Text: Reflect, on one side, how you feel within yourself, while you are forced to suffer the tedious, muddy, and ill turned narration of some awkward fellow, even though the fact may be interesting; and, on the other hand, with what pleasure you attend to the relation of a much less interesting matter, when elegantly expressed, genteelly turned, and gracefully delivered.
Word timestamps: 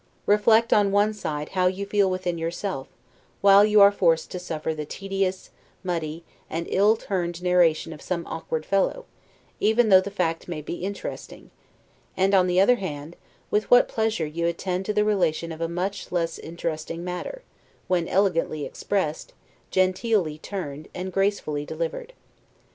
Reflect, 0.25 0.73
on 0.73 0.91
one 0.91 1.13
side, 1.13 1.49
how 1.49 1.67
you 1.67 1.85
feel 1.85 2.09
within 2.09 2.39
yourself, 2.39 2.87
while 3.41 3.63
you 3.63 3.81
are 3.81 3.91
forced 3.91 4.31
to 4.31 4.39
suffer 4.39 4.73
the 4.73 4.83
tedious, 4.83 5.51
muddy, 5.83 6.23
and 6.49 6.65
ill 6.71 6.95
turned 6.97 7.43
narration 7.43 7.93
of 7.93 8.01
some 8.01 8.25
awkward 8.25 8.65
fellow, 8.65 9.05
even 9.59 9.89
though 9.89 10.01
the 10.01 10.09
fact 10.09 10.47
may 10.47 10.59
be 10.59 10.77
interesting; 10.83 11.51
and, 12.17 12.33
on 12.33 12.47
the 12.47 12.59
other 12.59 12.77
hand, 12.77 13.15
with 13.51 13.69
what 13.69 13.87
pleasure 13.87 14.25
you 14.25 14.47
attend 14.47 14.87
to 14.87 14.93
the 14.93 15.05
relation 15.05 15.51
of 15.51 15.61
a 15.61 15.69
much 15.69 16.11
less 16.11 16.39
interesting 16.39 17.03
matter, 17.03 17.43
when 17.87 18.07
elegantly 18.07 18.65
expressed, 18.65 19.33
genteelly 19.69 20.39
turned, 20.39 20.87
and 20.95 21.13
gracefully 21.13 21.63
delivered. 21.63 22.13